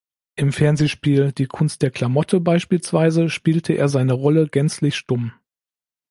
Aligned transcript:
Im 0.35 0.51
Fernsehspiel 0.51 1.31
"Die 1.31 1.45
Kunst 1.45 1.83
der 1.83 1.91
Klamotte" 1.91 2.39
beispielsweise 2.39 3.29
spielte 3.29 3.73
er 3.73 3.87
seine 3.87 4.13
Rolle 4.13 4.47
gänzlich 4.49 4.95
stumm. 4.95 5.31